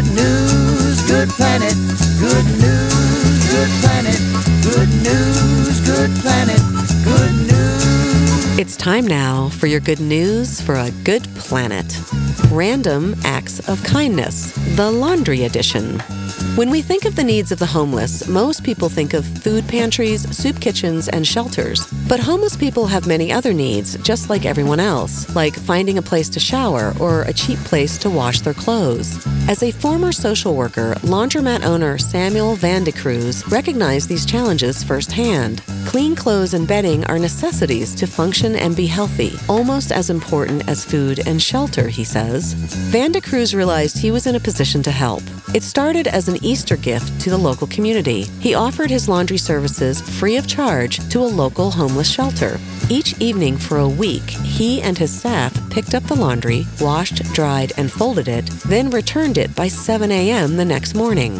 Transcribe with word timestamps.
Good 0.00 0.14
news, 0.14 1.02
good 1.02 1.28
planet. 1.28 1.74
Good 2.18 2.46
news, 2.58 3.50
good 3.50 3.68
planet. 3.82 4.18
Good 4.62 4.88
news, 5.04 5.80
good 5.86 6.10
planet. 6.22 6.58
Good 7.04 7.34
news. 7.52 8.58
It's 8.58 8.78
time 8.78 9.06
now 9.06 9.50
for 9.50 9.66
your 9.66 9.80
good 9.80 10.00
news 10.00 10.58
for 10.58 10.76
a 10.76 10.90
good 11.04 11.24
planet. 11.34 12.00
Random 12.50 13.14
Acts 13.24 13.68
of 13.68 13.84
Kindness, 13.84 14.52
the 14.74 14.90
Laundry 14.90 15.44
Edition. 15.44 16.02
When 16.56 16.70
we 16.70 16.80
think 16.80 17.04
of 17.04 17.16
the 17.16 17.24
needs 17.24 17.52
of 17.52 17.58
the 17.58 17.66
homeless, 17.66 18.26
most 18.26 18.64
people 18.64 18.88
think 18.88 19.12
of 19.12 19.26
food 19.26 19.68
pantries, 19.68 20.22
soup 20.36 20.58
kitchens, 20.58 21.06
and 21.08 21.26
shelters. 21.26 21.86
But 22.08 22.18
homeless 22.18 22.56
people 22.56 22.86
have 22.86 23.06
many 23.06 23.30
other 23.30 23.52
needs, 23.52 23.96
just 23.98 24.30
like 24.30 24.46
everyone 24.46 24.80
else, 24.80 25.34
like 25.36 25.54
finding 25.54 25.98
a 25.98 26.02
place 26.02 26.30
to 26.30 26.40
shower 26.40 26.94
or 26.98 27.22
a 27.22 27.32
cheap 27.34 27.58
place 27.58 27.98
to 27.98 28.08
wash 28.08 28.40
their 28.40 28.54
clothes. 28.54 29.26
As 29.48 29.62
a 29.62 29.70
former 29.70 30.12
social 30.12 30.54
worker, 30.54 30.94
laundromat 31.02 31.62
owner 31.62 31.98
Samuel 31.98 32.56
Van 32.56 32.84
de 32.84 32.92
Cruz 32.92 33.46
recognized 33.48 34.08
these 34.08 34.24
challenges 34.24 34.82
firsthand. 34.82 35.62
Clean 35.86 36.14
clothes 36.16 36.54
and 36.54 36.66
bedding 36.66 37.04
are 37.06 37.18
necessities 37.18 37.94
to 37.96 38.06
function 38.06 38.56
and 38.56 38.74
be 38.74 38.86
healthy, 38.86 39.34
almost 39.48 39.92
as 39.92 40.08
important 40.08 40.66
as 40.68 40.84
food 40.84 41.20
and 41.26 41.42
shelter, 41.42 41.88
he 41.88 42.04
says. 42.04 42.54
Van 42.92 43.12
de 43.12 43.20
Cruz 43.20 43.54
realized 43.54 43.98
he 43.98 44.10
was 44.10 44.26
in 44.26 44.36
a 44.36 44.40
position 44.40 44.82
to 44.82 44.90
help. 44.90 45.22
It 45.52 45.64
started 45.64 46.06
as 46.06 46.29
an 46.30 46.44
Easter 46.44 46.76
gift 46.76 47.20
to 47.20 47.30
the 47.30 47.36
local 47.36 47.66
community. 47.66 48.22
He 48.40 48.54
offered 48.54 48.88
his 48.88 49.08
laundry 49.08 49.38
services 49.38 50.00
free 50.00 50.36
of 50.36 50.46
charge 50.46 50.98
to 51.10 51.18
a 51.18 51.34
local 51.42 51.70
homeless 51.70 52.10
shelter. 52.10 52.58
Each 52.88 53.18
evening 53.20 53.58
for 53.58 53.78
a 53.78 53.88
week, 53.88 54.28
he 54.30 54.80
and 54.82 54.96
his 54.96 55.16
staff 55.16 55.52
picked 55.70 55.94
up 55.94 56.04
the 56.04 56.16
laundry, 56.16 56.66
washed, 56.80 57.22
dried, 57.32 57.72
and 57.76 57.90
folded 57.90 58.28
it, 58.28 58.46
then 58.66 58.90
returned 58.90 59.38
it 59.38 59.54
by 59.54 59.68
7 59.68 60.10
a.m. 60.10 60.56
the 60.56 60.64
next 60.64 60.94
morning. 60.94 61.38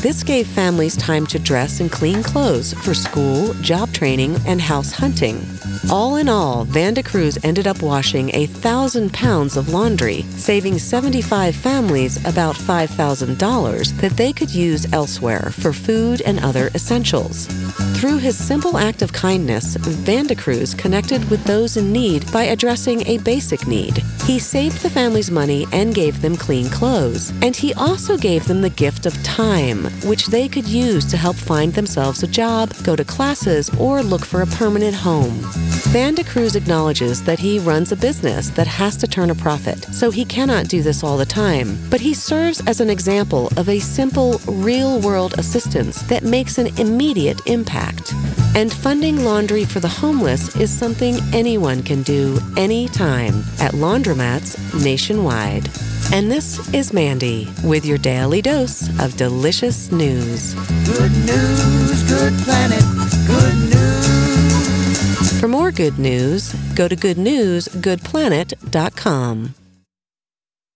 This 0.00 0.22
gave 0.22 0.46
families 0.46 0.96
time 0.96 1.26
to 1.26 1.40
dress 1.40 1.80
in 1.80 1.88
clean 1.88 2.22
clothes 2.22 2.72
for 2.72 2.94
school, 2.94 3.52
job 3.54 3.92
training, 3.92 4.36
and 4.46 4.60
house 4.60 4.92
hunting. 4.92 5.44
All 5.90 6.14
in 6.14 6.28
all, 6.28 6.62
Van 6.66 6.94
de 6.94 7.02
Cruz 7.02 7.36
ended 7.42 7.66
up 7.66 7.82
washing 7.82 8.32
a 8.32 8.46
thousand 8.46 9.12
pounds 9.12 9.56
of 9.56 9.70
laundry, 9.70 10.22
saving 10.36 10.78
75 10.78 11.56
families 11.56 12.24
about 12.24 12.54
$5,000 12.54 14.00
that 14.00 14.16
they 14.16 14.32
could 14.32 14.54
use 14.54 14.86
elsewhere 14.92 15.50
for 15.50 15.72
food 15.72 16.22
and 16.22 16.38
other 16.44 16.68
essentials. 16.76 17.48
Through 17.96 18.18
his 18.18 18.38
simple 18.38 18.78
act 18.78 19.02
of 19.02 19.12
kindness, 19.12 19.74
Van 19.74 20.28
de 20.28 20.36
Cruz 20.36 20.74
connected 20.74 21.28
with 21.28 21.42
those 21.42 21.76
in 21.76 21.92
need 21.92 22.30
by 22.30 22.44
addressing 22.44 23.04
a 23.08 23.18
basic 23.18 23.66
need. 23.66 24.00
He 24.28 24.38
saved 24.38 24.82
the 24.82 24.90
family's 24.90 25.30
money 25.30 25.66
and 25.72 25.94
gave 25.94 26.20
them 26.20 26.36
clean 26.36 26.68
clothes. 26.68 27.30
And 27.40 27.56
he 27.56 27.72
also 27.72 28.18
gave 28.18 28.46
them 28.46 28.60
the 28.60 28.68
gift 28.68 29.06
of 29.06 29.22
time, 29.22 29.86
which 30.04 30.26
they 30.26 30.48
could 30.48 30.68
use 30.68 31.06
to 31.06 31.16
help 31.16 31.34
find 31.34 31.72
themselves 31.72 32.22
a 32.22 32.26
job, 32.26 32.74
go 32.82 32.94
to 32.94 33.06
classes, 33.06 33.70
or 33.78 34.02
look 34.02 34.26
for 34.26 34.42
a 34.42 34.46
permanent 34.46 34.94
home. 34.94 35.40
Van 35.94 36.14
de 36.14 36.22
Cruz 36.24 36.56
acknowledges 36.56 37.24
that 37.24 37.38
he 37.38 37.58
runs 37.58 37.90
a 37.90 37.96
business 37.96 38.50
that 38.50 38.66
has 38.66 38.98
to 38.98 39.06
turn 39.06 39.30
a 39.30 39.34
profit, 39.34 39.82
so 39.94 40.10
he 40.10 40.26
cannot 40.26 40.68
do 40.68 40.82
this 40.82 41.02
all 41.02 41.16
the 41.16 41.24
time. 41.24 41.78
But 41.88 42.02
he 42.02 42.12
serves 42.12 42.60
as 42.66 42.82
an 42.82 42.90
example 42.90 43.50
of 43.56 43.70
a 43.70 43.78
simple, 43.78 44.42
real 44.46 45.00
world 45.00 45.38
assistance 45.38 46.02
that 46.02 46.22
makes 46.22 46.58
an 46.58 46.66
immediate 46.78 47.40
impact. 47.46 48.12
And 48.58 48.70
funding 48.72 49.22
laundry 49.22 49.64
for 49.64 49.78
the 49.78 49.86
homeless 49.86 50.56
is 50.56 50.68
something 50.68 51.20
anyone 51.32 51.80
can 51.80 52.02
do 52.02 52.40
anytime 52.56 53.44
at 53.60 53.74
laundromats 53.74 54.58
nationwide. 54.82 55.70
And 56.12 56.28
this 56.28 56.58
is 56.74 56.92
Mandy 56.92 57.46
with 57.62 57.86
your 57.86 57.98
daily 57.98 58.42
dose 58.42 58.88
of 58.98 59.16
delicious 59.16 59.92
news. 59.92 60.54
Good 60.86 61.12
news, 61.24 62.02
good 62.08 62.36
planet. 62.40 62.82
Good 63.28 63.54
news. 63.70 65.40
For 65.40 65.46
more 65.46 65.70
good 65.70 66.00
news, 66.00 66.52
go 66.74 66.88
to 66.88 66.96
goodnewsgoodplanet.com. 66.96 69.54